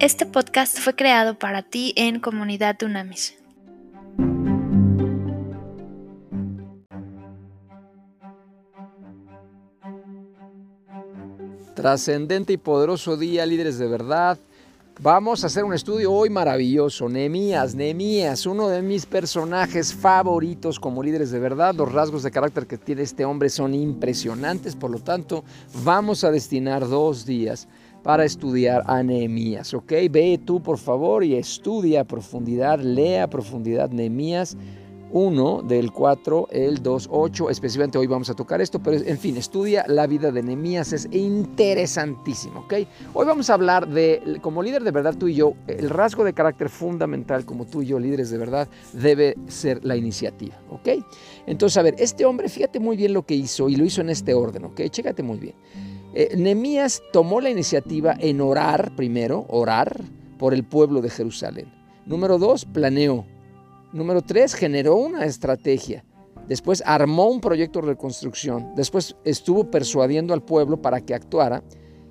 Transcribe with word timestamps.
Este 0.00 0.26
podcast 0.26 0.78
fue 0.78 0.94
creado 0.94 1.40
para 1.40 1.62
ti 1.62 1.92
en 1.96 2.20
Comunidad 2.20 2.76
Dunamis. 2.78 3.34
Trascendente 11.74 12.52
y 12.52 12.58
poderoso 12.58 13.16
día, 13.16 13.44
líderes 13.44 13.78
de 13.78 13.88
verdad. 13.88 14.38
Vamos 15.00 15.42
a 15.42 15.48
hacer 15.48 15.64
un 15.64 15.74
estudio 15.74 16.12
hoy 16.12 16.30
maravilloso. 16.30 17.08
Nemías, 17.08 17.74
Nemías, 17.74 18.46
uno 18.46 18.68
de 18.68 18.82
mis 18.82 19.04
personajes 19.04 19.92
favoritos 19.92 20.78
como 20.78 21.02
líderes 21.02 21.32
de 21.32 21.40
verdad. 21.40 21.74
Los 21.74 21.90
rasgos 21.90 22.22
de 22.22 22.30
carácter 22.30 22.68
que 22.68 22.78
tiene 22.78 23.02
este 23.02 23.24
hombre 23.24 23.48
son 23.48 23.74
impresionantes, 23.74 24.76
por 24.76 24.92
lo 24.92 25.00
tanto, 25.00 25.42
vamos 25.82 26.22
a 26.22 26.30
destinar 26.30 26.88
dos 26.88 27.26
días 27.26 27.66
para 28.08 28.24
estudiar 28.24 28.84
a 28.86 29.02
Nehemías, 29.02 29.74
¿ok? 29.74 29.92
Ve 30.10 30.40
tú, 30.42 30.62
por 30.62 30.78
favor, 30.78 31.22
y 31.22 31.34
estudia 31.34 32.00
a 32.00 32.04
profundidad, 32.04 32.80
lea 32.80 33.24
a 33.24 33.26
profundidad 33.26 33.90
Nehemías 33.90 34.56
1 35.12 35.62
del 35.68 35.92
4, 35.92 36.48
el 36.50 36.82
2, 36.82 37.08
8, 37.12 37.50
específicamente 37.50 37.98
hoy 37.98 38.06
vamos 38.06 38.30
a 38.30 38.34
tocar 38.34 38.62
esto, 38.62 38.82
pero 38.82 38.96
en 38.96 39.18
fin, 39.18 39.36
estudia 39.36 39.84
la 39.88 40.06
vida 40.06 40.32
de 40.32 40.42
Nehemías, 40.42 40.94
es 40.94 41.06
interesantísimo, 41.12 42.60
¿ok? 42.60 42.74
Hoy 43.12 43.26
vamos 43.26 43.50
a 43.50 43.52
hablar 43.52 43.86
de, 43.86 44.38
como 44.40 44.62
líder 44.62 44.84
de 44.84 44.90
verdad, 44.90 45.14
tú 45.14 45.28
y 45.28 45.34
yo, 45.34 45.52
el 45.66 45.90
rasgo 45.90 46.24
de 46.24 46.32
carácter 46.32 46.70
fundamental 46.70 47.44
como 47.44 47.66
tú 47.66 47.82
y 47.82 47.88
yo, 47.88 47.98
líderes 47.98 48.30
de 48.30 48.38
verdad, 48.38 48.68
debe 48.94 49.36
ser 49.48 49.84
la 49.84 49.96
iniciativa, 49.96 50.58
¿ok? 50.70 51.04
Entonces, 51.46 51.76
a 51.76 51.82
ver, 51.82 51.94
este 51.98 52.24
hombre, 52.24 52.48
fíjate 52.48 52.80
muy 52.80 52.96
bien 52.96 53.12
lo 53.12 53.26
que 53.26 53.34
hizo 53.34 53.68
y 53.68 53.76
lo 53.76 53.84
hizo 53.84 54.00
en 54.00 54.08
este 54.08 54.32
orden, 54.32 54.64
¿ok? 54.64 54.80
Chécate 54.88 55.22
muy 55.22 55.36
bien. 55.36 55.54
Eh, 56.20 56.36
Nehemías 56.36 57.00
tomó 57.12 57.40
la 57.40 57.48
iniciativa 57.48 58.12
en 58.18 58.40
orar 58.40 58.96
primero, 58.96 59.46
orar 59.48 60.02
por 60.36 60.52
el 60.52 60.64
pueblo 60.64 61.00
de 61.00 61.10
Jerusalén. 61.10 61.72
Número 62.06 62.38
dos, 62.38 62.64
planeó 62.64 63.24
Número 63.92 64.20
tres, 64.22 64.54
generó 64.54 64.96
una 64.96 65.26
estrategia. 65.26 66.04
Después 66.48 66.82
armó 66.84 67.30
un 67.30 67.40
proyecto 67.40 67.80
de 67.80 67.86
reconstrucción. 67.86 68.74
Después 68.74 69.14
estuvo 69.22 69.70
persuadiendo 69.70 70.34
al 70.34 70.42
pueblo 70.42 70.82
para 70.82 71.00
que 71.02 71.14
actuara 71.14 71.62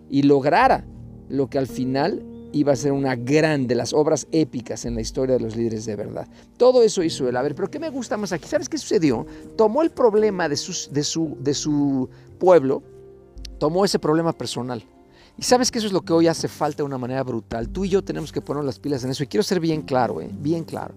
y 0.10 0.24
lograra 0.24 0.86
lo 1.28 1.50
que 1.50 1.58
al 1.58 1.68
final 1.68 2.26
iba 2.54 2.72
a 2.72 2.78
ser 2.78 2.94
una 2.94 3.18
gran 3.18 3.68
de 3.68 3.76
las 3.76 3.92
obras 3.92 4.26
épicas 4.32 4.86
en 4.86 4.96
la 4.96 5.02
historia 5.02 5.36
de 5.36 5.42
los 5.42 5.58
líderes 5.58 5.86
de 5.86 5.98
verdad. 5.98 6.30
Todo 6.56 6.82
eso 6.82 7.04
hizo 7.04 7.28
él. 7.28 7.36
A 7.36 7.42
ver, 7.42 7.56
pero 7.56 7.70
¿qué 7.70 7.78
me 7.78 7.90
gusta 7.90 8.16
más 8.16 8.32
aquí? 8.32 8.48
¿Sabes 8.48 8.70
qué 8.70 8.78
sucedió? 8.78 9.26
Tomó 9.58 9.82
el 9.82 9.90
problema 9.90 10.48
de, 10.48 10.58
de, 10.92 11.04
su, 11.04 11.38
de 11.42 11.54
su 11.54 12.10
pueblo, 12.40 12.84
tomó 13.58 13.86
ese 13.86 14.00
problema 14.00 14.34
personal. 14.34 14.84
Y 15.38 15.44
sabes 15.44 15.70
que 15.70 15.78
eso 15.78 15.88
es 15.88 15.94
lo 15.94 16.02
que 16.02 16.14
hoy 16.14 16.28
hace 16.28 16.48
falta 16.48 16.78
de 16.78 16.84
una 16.84 16.98
manera 16.98 17.24
brutal. 17.24 17.70
Tú 17.70 17.86
y 17.86 17.90
yo 17.90 18.04
tenemos 18.04 18.32
que 18.32 18.42
poner 18.42 18.64
las 18.64 18.80
pilas 18.80 19.04
en 19.04 19.12
eso. 19.12 19.24
Y 19.24 19.28
quiero 19.28 19.44
ser 19.44 19.60
bien 19.60 19.84
claro, 19.84 20.22
¿eh? 20.22 20.30
bien 20.32 20.64
claro 20.64 20.96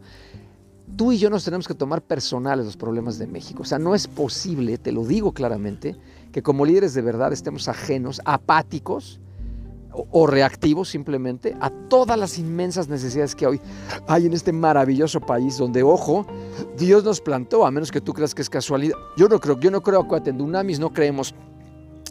tú 0.97 1.13
y 1.13 1.19
yo 1.19 1.31
nos 1.31 1.45
tenemos 1.45 1.69
que 1.69 1.75
tomar 1.75 2.03
personales 2.03 2.67
los 2.67 2.77
problemas 2.77 3.19
de 3.19 3.27
México. 3.27 3.63
O 3.63 3.65
sea, 3.65 3.79
no 3.79 3.95
es 3.95 4.07
posible, 4.07 4.79
te 4.79 4.93
lo 4.93 5.05
digo 5.05 5.33
claramente, 5.33 5.97
que 6.33 6.43
como 6.43 6.65
líderes 6.65 6.95
de 6.95 7.03
verdad 7.03 7.33
estemos 7.33 7.69
ajenos, 7.69 8.21
apáticos 8.25 9.21
o, 9.93 10.27
reactivos 10.27 10.89
simplemente 10.89 11.57
a 11.61 11.69
todas 11.71 12.17
las 12.17 12.39
inmensas 12.39 12.89
necesidades 12.89 13.35
que 13.35 13.47
hoy 13.47 13.61
hay 14.07 14.27
en 14.27 14.33
este 14.33 14.53
maravilloso 14.53 15.21
país 15.21 15.59
donde, 15.59 15.83
ojo, 15.83 16.27
Dios 16.79 17.03
nos 17.03 17.21
plantó, 17.21 17.67
a 17.67 17.73
menos 17.73 17.91
que 17.91 18.01
tú 18.01 18.15
creas 18.15 18.35
que 18.35 18.43
es 18.43 18.51
casualidad. 18.51 18.97
Yo 19.17 19.29
no 19.29 19.41
creo, 19.41 19.59
yo 19.59 19.71
no 19.71 19.83
creo, 19.83 20.01
acuérdate, 20.01 20.31
en 20.31 20.39
Dunamis 20.39 20.79
no 20.79 20.93
creemos 20.93 21.35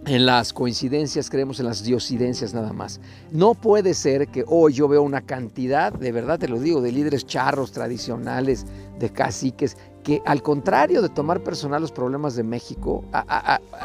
en 0.09 0.25
las 0.25 0.53
coincidencias, 0.53 1.29
creemos 1.29 1.59
en 1.59 1.67
las 1.67 1.83
diosidencias 1.83 2.55
nada 2.55 2.73
más. 2.73 2.99
No 3.31 3.53
puede 3.53 3.93
ser 3.93 4.27
que 4.27 4.43
hoy 4.47 4.73
yo 4.73 4.88
veo 4.88 5.03
una 5.03 5.21
cantidad, 5.21 5.93
de 5.93 6.11
verdad 6.11 6.39
te 6.39 6.47
lo 6.47 6.59
digo, 6.59 6.81
de 6.81 6.91
líderes 6.91 7.27
charros 7.27 7.71
tradicionales, 7.71 8.65
de 8.98 9.11
caciques, 9.11 9.77
que 10.03 10.19
al 10.25 10.42
contrario 10.42 11.03
de 11.03 11.09
tomar 11.09 11.43
personal 11.43 11.81
los 11.81 11.92
problemas 11.92 12.36
de 12.36 12.42
México, 12.42 13.05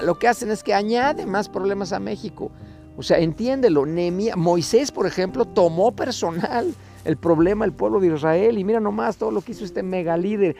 lo 0.02 0.18
que 0.18 0.26
hacen 0.26 0.50
es 0.50 0.62
que 0.62 0.72
añaden 0.72 1.28
más 1.28 1.50
problemas 1.50 1.92
a 1.92 2.00
México. 2.00 2.50
O 2.96 3.02
sea, 3.02 3.18
entiéndelo, 3.18 3.84
Moisés, 4.36 4.90
por 4.92 5.06
ejemplo, 5.06 5.44
tomó 5.44 5.92
personal 5.92 6.72
el 7.04 7.18
problema 7.18 7.66
del 7.66 7.74
pueblo 7.74 8.00
de 8.00 8.06
Israel. 8.06 8.56
Y 8.56 8.64
mira 8.64 8.80
nomás 8.80 9.18
todo 9.18 9.30
lo 9.30 9.42
que 9.42 9.52
hizo 9.52 9.64
este 9.64 9.82
mega 9.82 10.16
líder. 10.16 10.56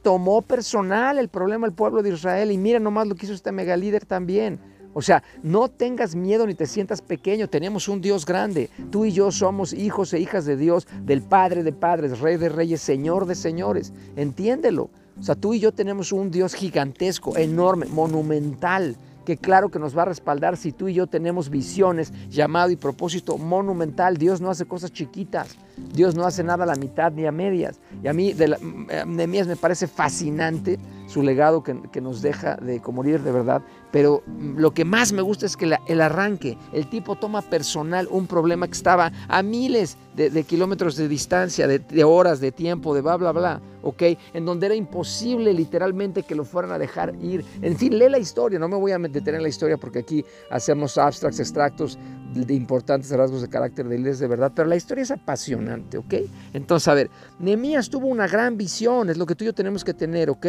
Tomó 0.00 0.40
personal 0.40 1.18
el 1.18 1.28
problema 1.28 1.66
del 1.66 1.74
pueblo 1.74 2.02
de 2.02 2.14
Israel. 2.14 2.52
Y 2.52 2.56
mira 2.56 2.78
nomás 2.78 3.06
lo 3.06 3.16
que 3.16 3.26
hizo 3.26 3.34
este 3.34 3.52
mega 3.52 3.76
líder 3.76 4.06
también. 4.06 4.77
O 4.94 5.02
sea, 5.02 5.22
no 5.42 5.68
tengas 5.68 6.14
miedo 6.14 6.46
ni 6.46 6.54
te 6.54 6.66
sientas 6.66 7.02
pequeño. 7.02 7.48
Tenemos 7.48 7.88
un 7.88 8.00
Dios 8.00 8.26
grande. 8.26 8.70
Tú 8.90 9.04
y 9.04 9.12
yo 9.12 9.30
somos 9.30 9.72
hijos 9.72 10.12
e 10.12 10.20
hijas 10.20 10.44
de 10.44 10.56
Dios, 10.56 10.86
del 11.04 11.22
Padre 11.22 11.62
de 11.62 11.72
Padres, 11.72 12.20
Rey 12.20 12.36
de 12.36 12.48
Reyes, 12.48 12.80
Señor 12.80 13.26
de 13.26 13.34
Señores. 13.34 13.92
Entiéndelo. 14.16 14.90
O 15.18 15.22
sea, 15.22 15.34
tú 15.34 15.54
y 15.54 15.60
yo 15.60 15.72
tenemos 15.72 16.12
un 16.12 16.30
Dios 16.30 16.54
gigantesco, 16.54 17.36
enorme, 17.36 17.86
monumental 17.86 18.96
que 19.28 19.36
claro 19.36 19.68
que 19.68 19.78
nos 19.78 19.94
va 19.94 20.02
a 20.02 20.06
respaldar 20.06 20.56
si 20.56 20.72
tú 20.72 20.88
y 20.88 20.94
yo 20.94 21.06
tenemos 21.06 21.50
visiones, 21.50 22.14
llamado 22.30 22.70
y 22.70 22.76
propósito 22.76 23.36
monumental. 23.36 24.16
Dios 24.16 24.40
no 24.40 24.48
hace 24.48 24.64
cosas 24.64 24.90
chiquitas, 24.90 25.58
Dios 25.92 26.14
no 26.14 26.24
hace 26.24 26.42
nada 26.42 26.64
a 26.64 26.66
la 26.66 26.76
mitad 26.76 27.12
ni 27.12 27.26
a 27.26 27.30
medias. 27.30 27.78
Y 28.02 28.08
a 28.08 28.14
mí, 28.14 28.32
de, 28.32 28.48
la, 28.48 28.58
mías 29.04 29.46
me 29.46 29.56
parece 29.56 29.86
fascinante 29.86 30.78
su 31.08 31.22
legado 31.22 31.62
que, 31.62 32.00
nos 32.00 32.22
deja 32.22 32.56
de 32.56 32.80
como 32.80 33.02
líder 33.02 33.22
de 33.22 33.32
verdad, 33.32 33.62
pero 33.90 34.22
lo 34.56 34.72
que 34.72 34.84
más 34.84 35.12
me 35.12 35.22
gusta 35.22 35.46
es 35.46 35.56
que 35.56 35.74
el 35.86 36.00
arranque, 36.00 36.56
el 36.72 36.88
tipo 36.88 37.16
toma 37.16 37.42
personal 37.42 38.06
un 38.10 38.26
problema 38.26 38.66
que 38.66 38.74
estaba 38.74 39.10
a 39.26 39.42
miles 39.42 39.96
de, 40.14 40.44
kilómetros 40.44 40.96
de 40.96 41.08
distancia, 41.08 41.66
de, 41.66 42.04
horas, 42.04 42.40
de 42.40 42.52
tiempo, 42.52 42.94
de 42.94 43.00
bla, 43.00 43.16
bla, 43.16 43.32
bla, 43.32 43.60
¿ok? 43.82 44.02
En 44.34 44.44
donde 44.44 44.66
era 44.66 44.74
imposible 44.74 45.52
literalmente 45.54 46.24
que 46.24 46.34
lo 46.34 46.44
fueran 46.44 46.72
a 46.72 46.78
dejar 46.78 47.14
ir. 47.22 47.44
En 47.62 47.76
fin, 47.76 47.98
lee 47.98 48.08
la 48.08 48.18
historia, 48.18 48.58
no 48.58 48.68
me 48.68 48.76
voy 48.76 48.92
a 48.92 48.98
detener 48.98 49.36
en 49.36 49.42
la 49.42 49.48
historia 49.48 49.76
porque 49.76 50.00
aquí 50.00 50.24
hacemos 50.50 50.98
abstracts, 50.98 51.40
extractos 51.40 51.98
de 52.34 52.54
importantes 52.54 53.10
rasgos 53.10 53.42
de 53.42 53.48
carácter 53.48 53.88
de 53.88 53.96
líderes 53.96 54.18
de 54.18 54.26
verdad, 54.26 54.52
pero 54.54 54.68
la 54.68 54.76
historia 54.76 55.02
es 55.02 55.10
apasionante, 55.10 55.98
¿ok? 55.98 56.14
Entonces, 56.52 56.88
a 56.88 56.94
ver, 56.94 57.10
Nehemías 57.38 57.88
tuvo 57.88 58.06
una 58.08 58.26
gran 58.26 58.56
visión, 58.56 59.08
es 59.08 59.16
lo 59.16 59.24
que 59.24 59.34
tú 59.34 59.44
y 59.44 59.46
yo 59.46 59.54
tenemos 59.54 59.84
que 59.84 59.94
tener, 59.94 60.28
¿ok? 60.30 60.46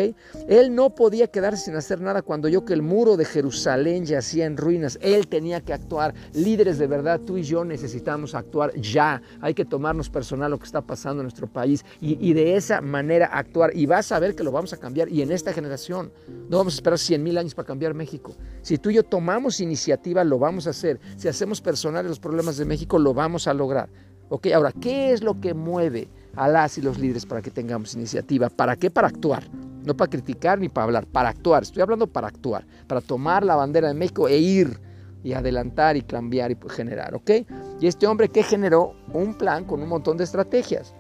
Él 0.50 0.74
no 0.74 0.96
podía 0.96 1.28
quedarse 1.28 1.66
sin 1.66 1.76
hacer 1.76 2.02
nada 2.02 2.24
cuando 2.24 2.48
yo 2.48 2.66
que 2.66 2.74
el 2.74 2.82
muro 2.82 3.18
de 3.18 3.26
Jerusalén 3.26 4.06
yacía 4.06 4.48
en 4.48 4.58
ruinas, 4.58 4.98
él 5.00 5.28
tenía 5.28 5.62
que 5.62 5.74
actuar. 5.74 6.16
Líderes 6.34 6.80
de 6.80 6.88
verdad, 6.88 7.20
tú 7.20 7.38
y 7.38 7.44
yo 7.44 7.64
necesitamos 7.64 8.34
actuar 8.34 8.74
ya, 8.74 9.22
hay 9.42 9.54
que 9.54 9.64
tomarnos 9.64 10.10
personal 10.10 10.50
lo 10.50 10.58
que 10.58 10.66
está 10.66 10.82
pasando 10.82 11.22
en 11.22 11.26
nuestro 11.26 11.46
país 11.46 11.86
y, 12.02 12.34
de 12.34 12.56
esa 12.56 12.82
manera 12.82 13.28
actuar 13.28 13.76
y 13.76 13.86
vas 13.86 14.12
a 14.12 14.18
ver 14.18 14.34
que 14.34 14.44
lo 14.44 14.52
vamos 14.52 14.74
a 14.74 14.78
cambiar 14.78 15.08
y 15.10 15.22
en 15.22 15.32
esta 15.32 15.54
generación, 15.54 16.12
no 16.50 16.58
vamos 16.58 16.74
a 16.74 16.78
esperar 16.78 16.98
100 16.98 17.22
mil 17.22 17.38
años 17.38 17.54
para 17.54 17.68
cambiar 17.68 17.94
México. 17.94 18.36
Si 18.64 18.80
tú 18.80 18.90
y 18.90 18.96
yo 18.96 19.04
tomamos 19.04 19.60
iniciativa, 19.60 20.24
lo 20.24 20.40
vamos 20.40 20.66
a 20.66 20.72
hacer. 20.72 21.00
Si 21.16 21.28
hacemos 21.28 21.62
personal 21.62 22.08
los 22.08 22.20
problemas 22.20 22.58
de 22.58 22.66
México, 22.66 22.98
lo 22.98 23.14
vamos 23.14 23.48
a 23.48 23.54
lograr. 23.54 23.88
Ok, 24.30 24.48
ahora, 24.48 24.72
¿qué 24.72 25.12
es 25.12 25.22
lo 25.22 25.40
que 25.40 25.54
mueve 25.54 26.08
a 26.36 26.48
las 26.48 26.80
y 26.80 26.82
los 26.82 26.98
líderes 26.98 27.28
para 27.28 27.44
que 27.44 27.52
tengamos 27.52 27.94
iniciativa? 27.94 28.50
¿Para 28.50 28.76
qué? 28.76 28.90
Para 28.90 29.10
actuar. 29.10 29.44
No 29.84 29.96
para 29.96 30.10
criticar 30.10 30.60
ni 30.60 30.70
para 30.70 30.86
hablar, 30.86 31.08
para 31.08 31.30
actuar. 31.30 31.64
Estoy 31.64 31.82
hablando 31.82 32.08
para 32.08 32.28
actuar, 32.28 32.66
para 32.88 33.02
tomar 33.02 33.44
la 33.44 33.56
bandera 33.56 33.88
de 33.88 33.94
México 33.94 34.28
e 34.28 34.38
ir 34.38 34.80
y 35.24 35.34
adelantar 35.34 35.98
y 35.98 36.02
cambiar 36.02 36.52
y 36.52 36.58
generar, 36.70 37.16
¿ok? 37.16 37.32
Y 37.80 37.88
este 37.88 38.08
hombre 38.08 38.30
que 38.30 38.44
generó 38.44 38.96
un 39.14 39.36
plan 39.36 39.66
con 39.66 39.82
un 39.82 39.90
montón 39.90 40.18
de 40.18 40.24
estrategias. 40.24 40.94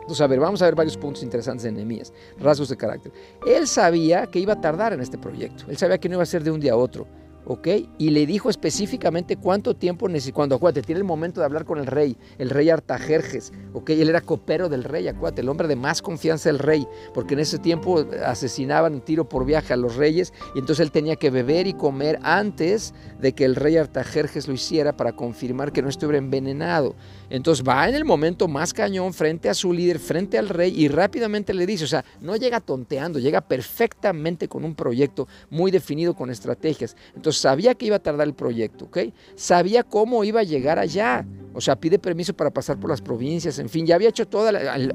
Entonces, 0.00 0.22
a 0.22 0.26
ver, 0.26 0.40
vamos 0.40 0.62
a 0.62 0.64
ver 0.64 0.74
varios 0.74 0.96
puntos 0.96 1.22
interesantes 1.22 1.64
de 1.64 1.72
Nehemías, 1.72 2.14
rasgos 2.38 2.70
de 2.70 2.78
carácter. 2.78 3.12
Él 3.46 3.66
sabía 3.66 4.26
que 4.26 4.38
iba 4.38 4.54
a 4.54 4.60
tardar 4.60 4.94
en 4.94 5.00
este 5.00 5.18
proyecto, 5.18 5.64
él 5.68 5.76
sabía 5.76 5.98
que 5.98 6.08
no 6.08 6.14
iba 6.14 6.22
a 6.22 6.26
ser 6.26 6.42
de 6.42 6.50
un 6.50 6.60
día 6.60 6.72
a 6.72 6.76
otro. 6.76 7.06
¿Ok? 7.48 7.68
Y 7.98 8.10
le 8.10 8.26
dijo 8.26 8.50
específicamente 8.50 9.36
cuánto 9.36 9.74
tiempo 9.74 10.08
necesitaba. 10.08 10.28
Cuando, 10.28 10.56
acuérdate, 10.56 10.82
tiene 10.82 10.98
el 10.98 11.04
momento 11.04 11.40
de 11.40 11.46
hablar 11.46 11.64
con 11.64 11.78
el 11.78 11.86
rey, 11.86 12.16
el 12.36 12.50
rey 12.50 12.68
Artajerjes, 12.68 13.52
¿ok? 13.72 13.90
Él 13.90 14.10
era 14.10 14.20
copero 14.20 14.68
del 14.68 14.84
rey, 14.84 15.08
acuérdate, 15.08 15.40
el 15.40 15.48
hombre 15.48 15.66
de 15.66 15.74
más 15.74 16.02
confianza 16.02 16.50
del 16.50 16.58
rey, 16.58 16.86
porque 17.14 17.32
en 17.32 17.40
ese 17.40 17.58
tiempo 17.58 18.04
asesinaban 18.24 19.00
tiro 19.00 19.28
por 19.28 19.46
viaje 19.46 19.72
a 19.72 19.76
los 19.76 19.96
reyes, 19.96 20.34
y 20.54 20.58
entonces 20.58 20.84
él 20.84 20.92
tenía 20.92 21.16
que 21.16 21.30
beber 21.30 21.66
y 21.66 21.72
comer 21.72 22.18
antes 22.22 22.92
de 23.20 23.32
que 23.32 23.46
el 23.46 23.56
rey 23.56 23.78
Artajerjes 23.78 24.46
lo 24.46 24.54
hiciera 24.54 24.96
para 24.96 25.12
confirmar 25.12 25.72
que 25.72 25.80
no 25.80 25.88
estuviera 25.88 26.18
envenenado. 26.18 26.94
Entonces 27.30 27.64
va 27.66 27.88
en 27.88 27.94
el 27.94 28.04
momento 28.04 28.48
más 28.48 28.74
cañón 28.74 29.14
frente 29.14 29.48
a 29.48 29.54
su 29.54 29.72
líder, 29.72 29.98
frente 29.98 30.36
al 30.36 30.50
rey, 30.50 30.74
y 30.78 30.88
rápidamente 30.88 31.54
le 31.54 31.64
dice, 31.64 31.84
o 31.84 31.88
sea, 31.88 32.04
no 32.20 32.36
llega 32.36 32.60
tonteando, 32.60 33.18
llega 33.18 33.40
perfectamente 33.40 34.46
con 34.46 34.64
un 34.64 34.74
proyecto 34.74 35.26
muy 35.48 35.70
definido 35.70 36.14
con 36.14 36.30
estrategias. 36.30 36.96
Entonces 37.16 37.37
sabía 37.38 37.74
que 37.74 37.86
iba 37.86 37.96
a 37.96 38.02
tardar 38.02 38.26
el 38.26 38.34
proyecto, 38.34 38.86
¿ok? 38.86 38.98
Sabía 39.34 39.82
cómo 39.82 40.24
iba 40.24 40.40
a 40.40 40.44
llegar 40.44 40.78
allá, 40.78 41.26
O 41.58 41.60
sea, 41.60 41.74
pide 41.74 41.98
permiso 41.98 42.34
para 42.34 42.50
pasar 42.50 42.78
por 42.78 42.88
las 42.88 43.02
provincias, 43.02 43.58
en 43.58 43.68
fin, 43.68 43.84
ya 43.84 43.96
había 43.96 44.10
hecho 44.10 44.28
todo, 44.28 44.48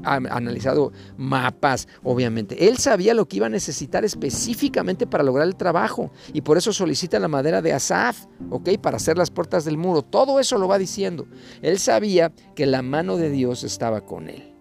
analizado 0.04 0.92
mapas, 1.18 1.86
obviamente. 2.02 2.68
Él 2.68 2.78
sabía 2.78 3.12
lo 3.12 3.26
que 3.26 3.36
iba 3.36 3.46
a 3.46 3.50
necesitar 3.50 4.02
específicamente 4.02 5.06
para 5.06 5.22
lograr 5.22 5.46
el 5.46 5.56
trabajo 5.56 6.10
y 6.32 6.40
por 6.40 6.56
eso 6.56 6.72
solicita 6.72 7.18
la 7.18 7.28
madera 7.28 7.60
de 7.60 7.74
Asaf, 7.74 8.24
¿ok? 8.48 8.78
Para 8.80 8.96
hacer 8.96 9.18
las 9.18 9.30
puertas 9.30 9.66
del 9.66 9.76
muro. 9.76 10.00
Todo 10.00 10.40
eso 10.40 10.56
lo 10.56 10.66
va 10.66 10.78
diciendo. 10.78 11.26
Él 11.60 11.78
sabía 11.78 12.32
que 12.54 12.64
la 12.64 12.80
mano 12.80 13.18
de 13.18 13.28
Dios 13.28 13.62
estaba 13.62 14.00
con 14.00 14.30
él, 14.30 14.54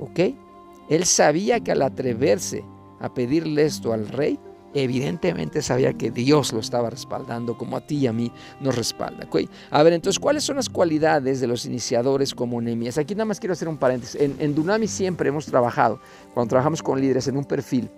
¿ok? 0.00 0.20
Él 0.88 1.04
sabía 1.04 1.60
que 1.60 1.72
al 1.72 1.82
atreverse 1.82 2.64
a 3.00 3.12
pedirle 3.12 3.66
esto 3.66 3.92
al 3.92 4.08
rey, 4.08 4.40
evidentemente 4.74 5.62
sabía 5.62 5.92
que 5.92 6.10
Dios 6.10 6.52
lo 6.52 6.60
estaba 6.60 6.90
respaldando, 6.90 7.56
como 7.56 7.76
a 7.76 7.80
ti 7.80 7.96
y 7.96 8.06
a 8.06 8.12
mí 8.12 8.32
nos 8.60 8.76
respalda. 8.76 9.28
A 9.70 9.82
ver, 9.82 9.92
entonces, 9.92 10.18
¿cuáles 10.18 10.44
son 10.44 10.56
las 10.56 10.68
cualidades 10.68 11.40
de 11.40 11.46
los 11.46 11.66
iniciadores 11.66 12.34
como 12.34 12.60
Nehemías? 12.60 12.98
Aquí 12.98 13.14
nada 13.14 13.26
más 13.26 13.40
quiero 13.40 13.52
hacer 13.52 13.68
un 13.68 13.76
paréntesis. 13.76 14.20
En, 14.20 14.36
en 14.38 14.54
Dunami 14.54 14.86
siempre 14.86 15.28
hemos 15.28 15.46
trabajado, 15.46 16.00
cuando 16.34 16.50
trabajamos 16.50 16.82
con 16.82 17.00
líderes, 17.00 17.28
en 17.28 17.36
un 17.36 17.44
perfil 17.44 17.90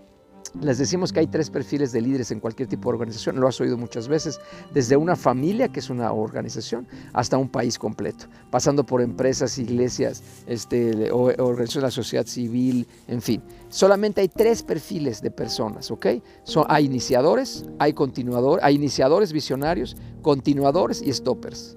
les 0.60 0.78
decimos 0.78 1.12
que 1.12 1.20
hay 1.20 1.26
tres 1.26 1.50
perfiles 1.50 1.92
de 1.92 2.00
líderes 2.00 2.30
en 2.30 2.40
cualquier 2.40 2.68
tipo 2.68 2.88
de 2.88 2.94
organización, 2.94 3.38
lo 3.38 3.48
has 3.48 3.60
oído 3.60 3.76
muchas 3.76 4.08
veces, 4.08 4.40
desde 4.72 4.96
una 4.96 5.16
familia, 5.16 5.68
que 5.68 5.80
es 5.80 5.90
una 5.90 6.12
organización, 6.12 6.86
hasta 7.12 7.38
un 7.38 7.48
país 7.48 7.78
completo, 7.78 8.26
pasando 8.50 8.84
por 8.84 9.00
empresas, 9.00 9.58
iglesias, 9.58 10.22
este, 10.46 11.10
organizaciones 11.12 11.74
de 11.74 11.80
la 11.82 11.90
sociedad 11.90 12.26
civil, 12.26 12.86
en 13.06 13.22
fin. 13.22 13.42
Solamente 13.68 14.20
hay 14.20 14.28
tres 14.28 14.62
perfiles 14.62 15.22
de 15.22 15.30
personas, 15.30 15.90
¿ok? 15.90 16.06
Son, 16.42 16.64
hay 16.68 16.86
iniciadores, 16.86 17.64
hay 17.78 17.92
continuadores, 17.92 18.64
hay 18.64 18.74
iniciadores 18.74 19.32
visionarios, 19.32 19.96
continuadores 20.22 21.02
y 21.02 21.12
stoppers, 21.12 21.76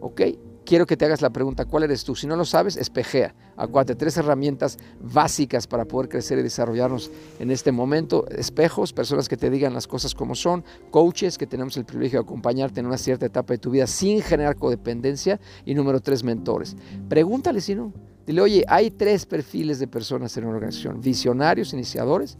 ¿ok? 0.00 0.22
Quiero 0.70 0.86
que 0.86 0.96
te 0.96 1.04
hagas 1.04 1.20
la 1.20 1.30
pregunta, 1.30 1.64
¿cuál 1.64 1.82
eres 1.82 2.04
tú? 2.04 2.14
Si 2.14 2.28
no 2.28 2.36
lo 2.36 2.44
sabes, 2.44 2.76
espejea. 2.76 3.34
Acuérdate, 3.56 3.96
tres 3.96 4.16
herramientas 4.18 4.78
básicas 5.00 5.66
para 5.66 5.84
poder 5.84 6.08
crecer 6.08 6.38
y 6.38 6.42
desarrollarnos 6.44 7.10
en 7.40 7.50
este 7.50 7.72
momento. 7.72 8.24
Espejos, 8.28 8.92
personas 8.92 9.28
que 9.28 9.36
te 9.36 9.50
digan 9.50 9.74
las 9.74 9.88
cosas 9.88 10.14
como 10.14 10.36
son. 10.36 10.62
Coaches, 10.92 11.38
que 11.38 11.48
tenemos 11.48 11.76
el 11.76 11.84
privilegio 11.84 12.20
de 12.20 12.24
acompañarte 12.24 12.78
en 12.78 12.86
una 12.86 12.98
cierta 12.98 13.26
etapa 13.26 13.52
de 13.52 13.58
tu 13.58 13.72
vida 13.72 13.88
sin 13.88 14.22
generar 14.22 14.54
codependencia. 14.54 15.40
Y 15.64 15.74
número 15.74 15.98
tres, 15.98 16.22
mentores. 16.22 16.76
Pregúntale 17.08 17.60
si 17.60 17.74
no. 17.74 17.92
Dile, 18.24 18.40
oye, 18.40 18.64
hay 18.68 18.92
tres 18.92 19.26
perfiles 19.26 19.80
de 19.80 19.88
personas 19.88 20.36
en 20.36 20.44
una 20.44 20.54
organización. 20.54 21.00
Visionarios, 21.00 21.72
iniciadores, 21.72 22.38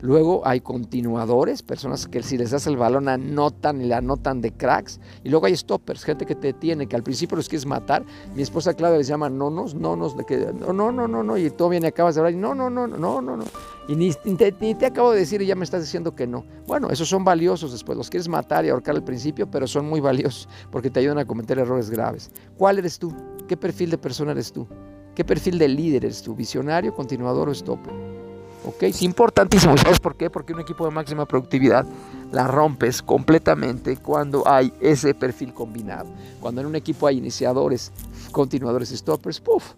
Luego 0.00 0.46
hay 0.46 0.60
continuadores, 0.60 1.62
personas 1.62 2.06
que 2.06 2.22
si 2.22 2.38
les 2.38 2.50
das 2.50 2.66
el 2.66 2.76
balón 2.76 3.08
anotan 3.08 3.80
y 3.82 3.86
le 3.86 3.94
anotan 3.94 4.40
de 4.40 4.52
cracks. 4.52 5.00
Y 5.22 5.28
luego 5.28 5.46
hay 5.46 5.56
stoppers, 5.56 6.04
gente 6.04 6.24
que 6.24 6.34
te 6.34 6.52
tiene, 6.52 6.86
que 6.86 6.96
al 6.96 7.02
principio 7.02 7.36
los 7.36 7.48
quieres 7.48 7.66
matar. 7.66 8.04
Mi 8.34 8.42
esposa 8.42 8.74
Claudia 8.74 8.98
les 8.98 9.06
llama 9.06 9.28
nonos, 9.28 9.74
nonos, 9.74 10.16
que 10.26 10.52
no, 10.58 10.72
no, 10.72 10.90
no, 10.90 11.06
no, 11.06 11.22
no. 11.22 11.36
Y 11.36 11.50
todo 11.50 11.68
viene, 11.68 11.88
acabas 11.88 12.14
de 12.14 12.20
hablar 12.20 12.34
y 12.34 12.36
no, 12.36 12.54
no, 12.54 12.70
no, 12.70 12.86
no, 12.86 13.20
no, 13.20 13.36
no. 13.36 13.44
Y 13.88 13.96
ni, 13.96 14.12
te, 14.12 14.54
ni, 14.60 14.74
te, 14.74 14.86
acabo 14.86 15.12
de 15.12 15.20
decir 15.20 15.42
y 15.42 15.46
ya 15.46 15.54
me 15.54 15.64
estás 15.64 15.82
diciendo 15.82 16.14
que 16.14 16.26
no. 16.26 16.44
Bueno, 16.66 16.90
esos 16.90 17.08
son 17.08 17.24
valiosos 17.24 17.72
después. 17.72 17.98
Los 17.98 18.08
quieres 18.08 18.28
matar 18.28 18.64
y 18.64 18.70
ahorcar 18.70 18.94
al 18.94 19.04
principio, 19.04 19.50
pero 19.50 19.66
son 19.66 19.86
muy 19.86 20.00
valiosos 20.00 20.48
porque 20.70 20.90
te 20.90 21.00
ayudan 21.00 21.18
a 21.18 21.24
cometer 21.24 21.58
errores 21.58 21.90
graves. 21.90 22.30
¿Cuál 22.56 22.78
eres 22.78 22.98
tú? 22.98 23.12
¿Qué 23.48 23.56
perfil 23.56 23.90
de 23.90 23.98
persona 23.98 24.32
eres 24.32 24.52
tú? 24.52 24.66
¿Qué 25.14 25.24
perfil 25.24 25.58
de 25.58 25.68
líder 25.68 26.04
eres 26.04 26.22
tú? 26.22 26.34
¿Visionario, 26.34 26.94
continuador 26.94 27.48
o 27.48 27.54
stopper? 27.54 28.19
¿Ok? 28.64 28.82
Es 28.84 29.02
importantísimo. 29.02 29.76
¿Sabes 29.76 30.00
por 30.00 30.16
qué? 30.16 30.30
Porque 30.30 30.52
un 30.52 30.60
equipo 30.60 30.84
de 30.84 30.90
máxima 30.90 31.26
productividad 31.26 31.86
la 32.32 32.46
rompes 32.46 33.02
completamente 33.02 33.96
cuando 33.96 34.46
hay 34.46 34.72
ese 34.80 35.14
perfil 35.14 35.52
combinado. 35.52 36.08
Cuando 36.40 36.60
en 36.60 36.66
un 36.66 36.76
equipo 36.76 37.06
hay 37.06 37.18
iniciadores, 37.18 37.92
continuadores 38.32 38.90
stoppers, 38.90 39.40
¡puf! 39.40 39.74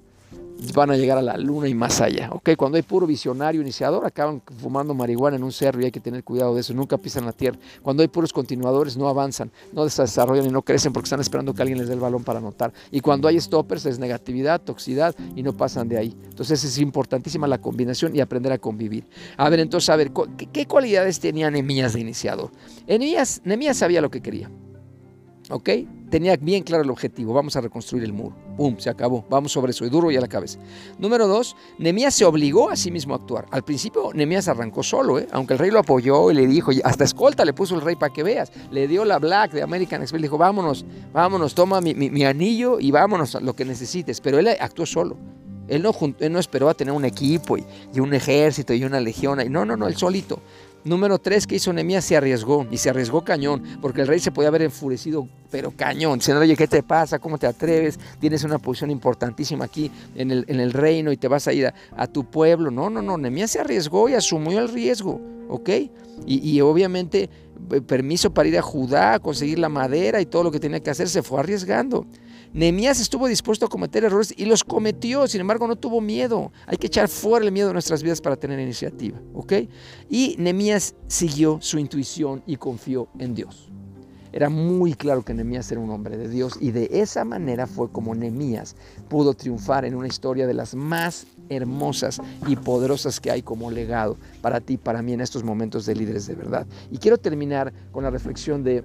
Van 0.74 0.90
a 0.90 0.96
llegar 0.96 1.18
a 1.18 1.22
la 1.22 1.36
luna 1.36 1.68
y 1.68 1.74
más 1.74 2.00
allá. 2.00 2.30
¿ok? 2.32 2.50
Cuando 2.56 2.76
hay 2.76 2.82
puro 2.82 3.06
visionario 3.06 3.60
iniciador, 3.60 4.04
acaban 4.06 4.42
fumando 4.60 4.94
marihuana 4.94 5.36
en 5.36 5.42
un 5.42 5.52
cerro 5.52 5.80
y 5.80 5.86
hay 5.86 5.90
que 5.90 6.00
tener 6.00 6.24
cuidado 6.24 6.54
de 6.54 6.60
eso, 6.60 6.74
nunca 6.74 6.98
pisan 6.98 7.24
la 7.24 7.32
tierra. 7.32 7.58
Cuando 7.82 8.02
hay 8.02 8.08
puros 8.08 8.32
continuadores, 8.32 8.96
no 8.96 9.08
avanzan, 9.08 9.50
no 9.72 9.88
se 9.88 10.02
desarrollan 10.02 10.46
y 10.46 10.50
no 10.50 10.62
crecen 10.62 10.92
porque 10.92 11.06
están 11.06 11.20
esperando 11.20 11.54
que 11.54 11.62
alguien 11.62 11.78
les 11.78 11.88
dé 11.88 11.94
el 11.94 12.00
balón 12.00 12.24
para 12.24 12.38
anotar. 12.38 12.72
Y 12.90 13.00
cuando 13.00 13.28
hay 13.28 13.40
stoppers, 13.40 13.86
es 13.86 13.98
negatividad, 13.98 14.60
toxicidad 14.60 15.14
y 15.34 15.42
no 15.42 15.52
pasan 15.52 15.88
de 15.88 15.98
ahí. 15.98 16.16
Entonces 16.24 16.62
es 16.64 16.78
importantísima 16.78 17.46
la 17.46 17.60
combinación 17.60 18.14
y 18.14 18.20
aprender 18.20 18.52
a 18.52 18.58
convivir. 18.58 19.04
A 19.36 19.48
ver, 19.48 19.60
entonces, 19.60 19.88
a 19.90 19.96
ver, 19.96 20.12
¿qué, 20.52 20.66
cualidades 20.66 21.20
tenía 21.20 21.50
Nemías 21.50 21.92
de 21.92 22.00
iniciador? 22.00 22.50
Nemías 22.86 23.76
sabía 23.76 24.00
lo 24.00 24.10
que 24.10 24.20
quería. 24.20 24.50
¿Ok? 25.50 25.68
Tenía 26.10 26.36
bien 26.36 26.62
claro 26.62 26.84
el 26.84 26.90
objetivo. 26.90 27.32
Vamos 27.32 27.56
a 27.56 27.60
reconstruir 27.60 28.04
el 28.04 28.12
muro. 28.12 28.36
¡Pum! 28.56 28.76
Se 28.78 28.90
acabó. 28.90 29.24
Vamos 29.28 29.52
sobre 29.52 29.70
eso 29.70 29.84
y 29.84 29.88
duro 29.88 30.10
y 30.10 30.16
a 30.16 30.20
la 30.20 30.28
cabeza. 30.28 30.58
Número 30.98 31.26
dos, 31.26 31.56
Nemías 31.78 32.14
se 32.14 32.24
obligó 32.24 32.70
a 32.70 32.76
sí 32.76 32.90
mismo 32.90 33.14
a 33.14 33.16
actuar. 33.16 33.46
Al 33.50 33.62
principio 33.64 34.12
Nemías 34.14 34.46
arrancó 34.48 34.82
solo, 34.82 35.18
¿eh? 35.18 35.26
aunque 35.32 35.54
el 35.54 35.58
rey 35.58 35.70
lo 35.70 35.80
apoyó 35.80 36.30
y 36.30 36.34
le 36.34 36.46
dijo, 36.46 36.70
hasta 36.84 37.04
escolta 37.04 37.44
le 37.44 37.52
puso 37.52 37.74
el 37.74 37.80
rey 37.80 37.96
para 37.96 38.12
que 38.12 38.22
veas. 38.22 38.52
Le 38.70 38.86
dio 38.86 39.04
la 39.04 39.18
Black 39.18 39.52
de 39.52 39.62
American 39.62 40.02
Express, 40.02 40.20
le 40.20 40.26
dijo, 40.26 40.38
vámonos, 40.38 40.84
vámonos, 41.12 41.54
toma 41.54 41.80
mi, 41.80 42.24
anillo 42.24 42.78
y 42.78 42.90
vámonos 42.90 43.34
a 43.34 43.40
lo 43.40 43.54
que 43.54 43.64
necesites. 43.64 44.20
Pero 44.20 44.38
él 44.38 44.48
actuó 44.60 44.86
solo. 44.86 45.16
Él 45.68 45.82
no, 45.82 45.92
no 46.30 46.38
esperó 46.38 46.68
a 46.68 46.74
tener 46.74 46.92
un 46.92 47.04
equipo 47.04 47.56
y, 47.56 47.64
y 47.94 48.00
un 48.00 48.12
ejército 48.12 48.74
y 48.74 48.84
una 48.84 49.00
legión. 49.00 49.40
No, 49.50 49.64
no, 49.64 49.76
no, 49.76 49.88
él 49.88 49.96
solito. 49.96 50.40
Número 50.84 51.18
tres, 51.20 51.46
que 51.46 51.54
hizo 51.54 51.72
Nehemías 51.72 52.04
se 52.04 52.16
arriesgó 52.16 52.66
y 52.70 52.76
se 52.76 52.90
arriesgó 52.90 53.22
cañón, 53.22 53.62
porque 53.80 54.00
el 54.00 54.08
rey 54.08 54.18
se 54.18 54.32
podía 54.32 54.48
haber 54.48 54.62
enfurecido, 54.62 55.28
pero 55.50 55.70
cañón, 55.70 56.18
diciendo, 56.18 56.40
oye, 56.40 56.56
¿qué 56.56 56.66
te 56.66 56.82
pasa? 56.82 57.20
¿Cómo 57.20 57.38
te 57.38 57.46
atreves? 57.46 58.00
Tienes 58.18 58.42
una 58.42 58.58
posición 58.58 58.90
importantísima 58.90 59.66
aquí 59.66 59.92
en 60.16 60.32
el, 60.32 60.44
en 60.48 60.58
el 60.58 60.72
reino 60.72 61.12
y 61.12 61.16
te 61.16 61.28
vas 61.28 61.46
a 61.46 61.52
ir 61.52 61.72
a, 61.96 62.06
tu 62.08 62.24
pueblo. 62.24 62.72
No, 62.72 62.90
no, 62.90 63.00
no, 63.00 63.16
Nehemías 63.16 63.52
se 63.52 63.60
arriesgó 63.60 64.08
y 64.08 64.14
asumió 64.14 64.58
el 64.58 64.68
riesgo, 64.68 65.20
¿ok? 65.48 65.68
Y, 66.26 66.50
y 66.50 66.60
obviamente 66.60 67.30
eh, 67.70 67.80
permiso 67.80 68.34
para 68.34 68.48
ir 68.48 68.58
a 68.58 68.62
Judá, 68.62 69.14
a 69.14 69.18
conseguir 69.20 69.60
la 69.60 69.68
madera 69.68 70.20
y 70.20 70.26
todo 70.26 70.42
lo 70.42 70.50
que 70.50 70.58
tenía 70.58 70.80
que 70.80 70.90
hacer, 70.90 71.08
se 71.08 71.22
fue 71.22 71.38
arriesgando. 71.38 72.06
Nehemías 72.52 73.00
estuvo 73.00 73.28
dispuesto 73.28 73.64
a 73.64 73.68
cometer 73.68 74.04
errores 74.04 74.34
y 74.36 74.44
los 74.44 74.62
cometió, 74.62 75.26
sin 75.26 75.40
embargo 75.40 75.66
no 75.66 75.76
tuvo 75.76 76.02
miedo. 76.02 76.52
Hay 76.66 76.76
que 76.76 76.88
echar 76.88 77.08
fuera 77.08 77.46
el 77.46 77.52
miedo 77.52 77.68
de 77.68 77.72
nuestras 77.72 78.02
vidas 78.02 78.20
para 78.20 78.36
tener 78.36 78.60
iniciativa, 78.60 79.18
¿ok? 79.32 79.52
Y 80.10 80.36
Nehemías 80.38 80.94
siguió 81.06 81.58
su 81.62 81.78
intuición 81.78 82.42
y 82.46 82.56
confió 82.56 83.08
en 83.18 83.34
Dios. 83.34 83.70
Era 84.32 84.50
muy 84.50 84.94
claro 84.94 85.22
que 85.24 85.32
Nehemías 85.32 85.70
era 85.72 85.80
un 85.80 85.90
hombre 85.90 86.18
de 86.18 86.28
Dios 86.28 86.58
y 86.60 86.72
de 86.72 86.88
esa 86.92 87.24
manera 87.24 87.66
fue 87.66 87.90
como 87.90 88.14
Nehemías 88.14 88.76
pudo 89.08 89.32
triunfar 89.32 89.86
en 89.86 89.94
una 89.94 90.06
historia 90.06 90.46
de 90.46 90.54
las 90.54 90.74
más 90.74 91.26
hermosas 91.48 92.20
y 92.46 92.56
poderosas 92.56 93.18
que 93.20 93.30
hay 93.30 93.42
como 93.42 93.70
legado 93.70 94.18
para 94.42 94.60
ti, 94.60 94.76
para 94.76 95.02
mí 95.02 95.14
en 95.14 95.22
estos 95.22 95.42
momentos 95.42 95.86
de 95.86 95.94
líderes 95.94 96.26
de 96.26 96.34
verdad. 96.34 96.66
Y 96.90 96.98
quiero 96.98 97.16
terminar 97.16 97.72
con 97.92 98.04
la 98.04 98.10
reflexión 98.10 98.62
de, 98.62 98.84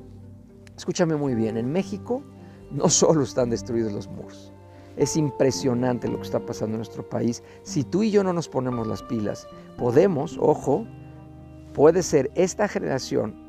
escúchame 0.78 1.16
muy 1.16 1.36
bien, 1.36 1.58
en 1.58 1.72
México 1.72 2.24
no 2.72 2.90
solo 2.90 3.24
están 3.24 3.50
destruidos 3.50 3.94
los 3.94 4.08
muros. 4.08 4.54
Es 4.96 5.16
impresionante 5.16 6.08
lo 6.08 6.18
que 6.18 6.24
está 6.24 6.40
pasando 6.40 6.74
en 6.74 6.80
nuestro 6.80 7.08
país. 7.08 7.44
Si 7.62 7.84
tú 7.84 8.02
y 8.02 8.10
yo 8.10 8.24
no 8.24 8.34
nos 8.34 8.50
ponemos 8.50 8.88
las 8.88 9.04
pilas, 9.04 9.48
podemos, 9.78 10.38
ojo, 10.42 10.86
puede 11.74 12.02
ser 12.02 12.32
esta 12.34 12.68
generación 12.68 13.47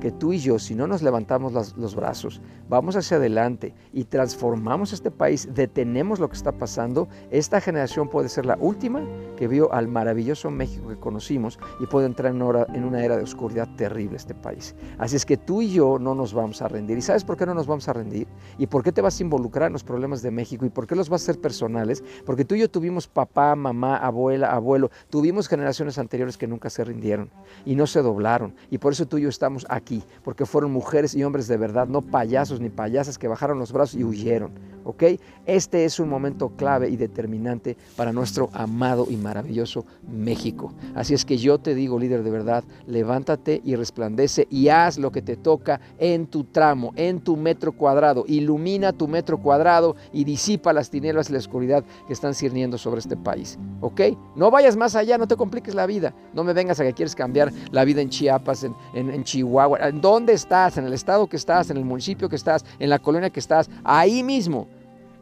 que 0.00 0.12
tú 0.12 0.32
y 0.32 0.38
yo, 0.38 0.58
si 0.58 0.74
no 0.74 0.86
nos 0.86 1.02
levantamos 1.02 1.52
los 1.76 1.94
brazos, 1.94 2.40
vamos 2.68 2.96
hacia 2.96 3.16
adelante 3.16 3.74
y 3.92 4.04
transformamos 4.04 4.92
este 4.92 5.10
país, 5.10 5.48
detenemos 5.54 6.20
lo 6.20 6.28
que 6.28 6.36
está 6.36 6.52
pasando, 6.52 7.08
esta 7.30 7.60
generación 7.60 8.08
puede 8.08 8.28
ser 8.28 8.46
la 8.46 8.56
última 8.60 9.02
que 9.36 9.48
vio 9.48 9.72
al 9.72 9.88
maravilloso 9.88 10.50
México 10.50 10.88
que 10.88 10.96
conocimos 10.96 11.58
y 11.80 11.86
puede 11.86 12.06
entrar 12.06 12.32
en, 12.32 12.42
en 12.74 12.84
una 12.84 13.04
era 13.04 13.16
de 13.16 13.22
oscuridad 13.22 13.68
terrible 13.76 14.16
este 14.16 14.34
país. 14.34 14.74
Así 14.98 15.16
es 15.16 15.24
que 15.24 15.36
tú 15.36 15.62
y 15.62 15.72
yo 15.72 15.98
no 15.98 16.14
nos 16.14 16.32
vamos 16.32 16.62
a 16.62 16.68
rendir. 16.68 16.98
¿Y 16.98 17.02
sabes 17.02 17.24
por 17.24 17.36
qué 17.36 17.46
no 17.46 17.54
nos 17.54 17.66
vamos 17.66 17.88
a 17.88 17.92
rendir? 17.92 18.28
¿Y 18.58 18.66
por 18.66 18.82
qué 18.82 18.92
te 18.92 19.00
vas 19.00 19.18
a 19.18 19.22
involucrar 19.22 19.68
en 19.68 19.72
los 19.72 19.84
problemas 19.84 20.22
de 20.22 20.30
México? 20.30 20.64
¿Y 20.66 20.70
por 20.70 20.86
qué 20.86 20.94
los 20.94 21.08
vas 21.08 21.22
a 21.22 21.24
hacer 21.24 21.40
personales? 21.40 22.04
Porque 22.24 22.44
tú 22.44 22.54
y 22.54 22.60
yo 22.60 22.70
tuvimos 22.70 23.08
papá, 23.08 23.54
mamá, 23.56 23.96
abuela, 23.96 24.52
abuelo, 24.52 24.90
tuvimos 25.10 25.48
generaciones 25.48 25.98
anteriores 25.98 26.36
que 26.36 26.46
nunca 26.46 26.70
se 26.70 26.84
rindieron 26.84 27.30
y 27.64 27.74
no 27.74 27.86
se 27.86 28.02
doblaron. 28.02 28.54
Y 28.70 28.78
por 28.78 28.92
eso 28.92 29.06
tú 29.06 29.18
y 29.18 29.22
yo 29.22 29.28
estamos 29.28 29.66
aquí 29.68 29.77
porque 30.22 30.46
fueron 30.46 30.72
mujeres 30.72 31.14
y 31.14 31.24
hombres 31.24 31.48
de 31.48 31.56
verdad, 31.56 31.86
no 31.88 32.02
payasos 32.02 32.60
ni 32.60 32.68
payasas 32.68 33.18
que 33.18 33.28
bajaron 33.28 33.58
los 33.58 33.72
brazos 33.72 33.98
y 34.00 34.04
huyeron. 34.04 34.52
¿ok? 34.88 35.02
Este 35.44 35.84
es 35.84 36.00
un 36.00 36.08
momento 36.08 36.48
clave 36.56 36.88
y 36.88 36.96
determinante 36.96 37.76
para 37.94 38.10
nuestro 38.10 38.48
amado 38.54 39.06
y 39.10 39.16
maravilloso 39.16 39.84
México. 40.10 40.72
Así 40.94 41.12
es 41.12 41.26
que 41.26 41.36
yo 41.36 41.58
te 41.58 41.74
digo, 41.74 41.98
líder 41.98 42.22
de 42.22 42.30
verdad, 42.30 42.64
levántate 42.86 43.60
y 43.62 43.76
resplandece 43.76 44.48
y 44.50 44.68
haz 44.68 44.96
lo 44.96 45.12
que 45.12 45.20
te 45.20 45.36
toca 45.36 45.78
en 45.98 46.26
tu 46.26 46.44
tramo, 46.44 46.94
en 46.96 47.20
tu 47.20 47.36
metro 47.36 47.72
cuadrado. 47.72 48.24
Ilumina 48.26 48.94
tu 48.94 49.08
metro 49.08 49.36
cuadrado 49.36 49.94
y 50.10 50.24
disipa 50.24 50.72
las 50.72 50.88
tinieblas 50.88 51.28
y 51.28 51.34
la 51.34 51.38
oscuridad 51.38 51.84
que 52.06 52.14
están 52.14 52.34
cirniendo 52.34 52.78
sobre 52.78 53.00
este 53.00 53.18
país. 53.18 53.58
¿Ok? 53.82 54.00
No 54.36 54.50
vayas 54.50 54.74
más 54.74 54.96
allá, 54.96 55.18
no 55.18 55.28
te 55.28 55.36
compliques 55.36 55.74
la 55.74 55.84
vida. 55.84 56.14
No 56.32 56.44
me 56.44 56.54
vengas 56.54 56.80
a 56.80 56.84
que 56.84 56.94
quieres 56.94 57.14
cambiar 57.14 57.52
la 57.72 57.84
vida 57.84 58.00
en 58.00 58.08
Chiapas, 58.08 58.64
en 58.94 59.24
Chihuahua. 59.24 59.67
¿En 59.76 60.00
dónde 60.00 60.32
estás? 60.32 60.78
¿En 60.78 60.86
el 60.86 60.92
estado 60.92 61.26
que 61.26 61.36
estás? 61.36 61.70
¿En 61.70 61.76
el 61.76 61.84
municipio 61.84 62.28
que 62.28 62.36
estás? 62.36 62.64
¿En 62.78 62.90
la 62.90 62.98
colonia 62.98 63.30
que 63.30 63.40
estás? 63.40 63.68
Ahí 63.84 64.22
mismo 64.22 64.68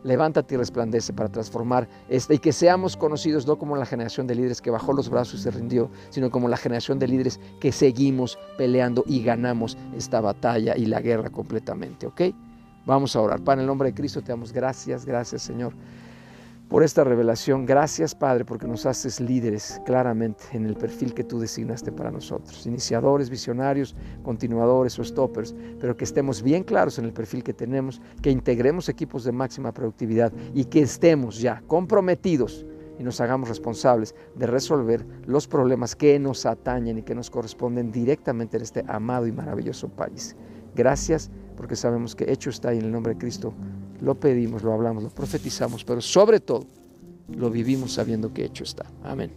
levántate 0.05 0.55
y 0.55 0.59
resplandece 0.59 1.13
para 1.13 1.29
transformar 1.29 1.89
esta 2.09 2.33
y 2.33 2.39
que 2.39 2.53
seamos 2.53 2.97
conocidos 2.97 3.47
no 3.47 3.59
como 3.59 3.77
la 3.77 3.85
generación 3.85 4.27
de 4.27 4.37
líderes 4.37 4.63
que 4.63 4.71
bajó 4.71 4.93
los 4.93 5.09
brazos 5.09 5.41
y 5.41 5.43
se 5.43 5.51
rindió, 5.51 5.91
sino 6.11 6.31
como 6.31 6.49
la 6.49 6.57
generación 6.57 6.99
de 7.01 7.09
líderes 7.09 7.41
que 7.61 7.73
seguimos 7.73 8.39
peleando 8.57 9.03
y 9.07 9.23
ganamos 9.23 9.77
esta 9.97 10.21
batalla 10.21 10.77
y 10.77 10.87
la 10.87 11.01
guerra 11.01 11.29
completamente, 11.31 12.07
¿ok? 12.07 12.23
Vamos 12.85 13.17
a 13.17 13.21
orar. 13.21 13.41
Para 13.41 13.63
el 13.63 13.67
nombre 13.67 13.89
de 13.89 13.95
Cristo 13.95 14.23
te 14.23 14.29
damos 14.29 14.53
gracias, 14.53 15.05
gracias 15.05 15.43
Señor 15.43 15.73
por 16.69 16.83
esta 16.83 17.05
revelación. 17.05 17.65
Gracias, 17.67 18.15
Padre, 18.15 18.45
porque 18.45 18.67
nos 18.67 18.87
haces 18.87 19.21
líderes 19.21 19.81
claramente 19.85 20.45
en 20.53 20.67
el 20.67 20.75
perfil 20.75 21.15
que 21.15 21.25
tú 21.25 21.39
designaste 21.39 21.93
para 21.93 22.11
nosotros. 22.11 22.67
Iniciadores, 22.67 23.31
visionarios, 23.31 23.95
continuadores 24.23 24.99
o 24.99 25.05
stoppers, 25.05 25.55
pero 25.81 25.97
que 25.97 26.05
estemos 26.05 26.43
bien 26.43 26.65
claros 26.65 26.99
en 26.99 27.05
el 27.05 27.13
perfil 27.13 27.43
que 27.43 27.55
tenemos, 27.55 28.01
que 28.23 28.31
integremos 28.31 28.89
equipos 28.89 29.25
de 29.25 29.33
máxima 29.33 29.73
productividad 29.73 30.33
y 30.55 30.65
que 30.65 30.81
estemos 30.81 31.41
ya 31.41 31.63
comprometidos 31.67 32.67
y 32.99 33.03
nos 33.03 33.21
hagamos 33.21 33.49
responsables 33.49 34.15
de 34.35 34.47
resolver 34.47 35.07
los 35.27 35.47
problemas 35.47 35.95
que 35.95 36.19
nos 36.19 36.47
atañen 36.47 36.99
y 36.99 37.03
que 37.03 37.15
nos 37.15 37.31
corresponden 37.31 37.93
directamente 37.93 38.57
en 38.57 38.63
este 38.63 38.85
amado 38.89 39.27
y 39.27 39.33
maravilloso 39.33 39.89
país. 39.89 40.35
Gracias 40.75 41.31
porque 41.57 41.77
sabemos 41.77 42.15
que 42.15 42.31
hecho 42.31 42.51
está 42.51 42.71
ahí 42.71 42.79
en 42.79 42.87
el 42.87 42.93
nombre 42.93 43.15
de 43.15 43.19
Cristo 43.19 43.55
lo 44.01 44.15
pedimos, 44.15 44.63
lo 44.63 44.73
hablamos, 44.73 45.03
lo 45.03 45.11
profetizamos, 45.11 45.85
pero 45.85 46.01
sobre 46.01 46.41
todo 46.41 46.67
lo 47.29 47.51
vivimos 47.51 47.93
sabiendo 47.93 48.33
que 48.33 48.45
hecho 48.45 48.65
está. 48.65 48.87
Amén. 49.03 49.31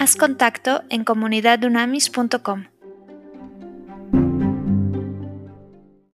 Haz 0.00 0.16
contacto 0.16 0.82
en 0.88 1.04
comunidadunamis.com. 1.04 2.64